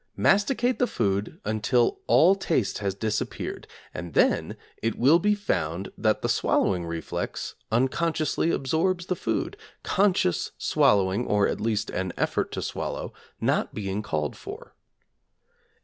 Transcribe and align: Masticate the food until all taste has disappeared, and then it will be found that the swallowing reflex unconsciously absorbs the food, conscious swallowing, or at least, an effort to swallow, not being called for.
Masticate 0.17 0.79
the 0.79 0.87
food 0.87 1.39
until 1.45 1.99
all 2.07 2.33
taste 2.33 2.79
has 2.79 2.95
disappeared, 2.95 3.67
and 3.93 4.15
then 4.15 4.57
it 4.81 4.97
will 4.97 5.19
be 5.19 5.35
found 5.35 5.91
that 5.95 6.23
the 6.23 6.27
swallowing 6.27 6.87
reflex 6.87 7.53
unconsciously 7.71 8.49
absorbs 8.49 9.05
the 9.05 9.15
food, 9.15 9.55
conscious 9.83 10.53
swallowing, 10.57 11.27
or 11.27 11.47
at 11.47 11.61
least, 11.61 11.91
an 11.91 12.13
effort 12.17 12.51
to 12.51 12.63
swallow, 12.63 13.13
not 13.39 13.75
being 13.75 14.01
called 14.01 14.35
for. 14.35 14.73